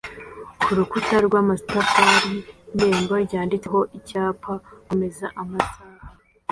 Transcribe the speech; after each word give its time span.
kurukuta 0.61 1.15
rwamatafari 1.25 2.35
n 2.75 2.77
irembo 2.83 3.13
ryanditseho 3.25 3.79
icyapa 3.97 4.51
"KOMEZA 4.85 5.27
AMASAHA" 5.41 5.85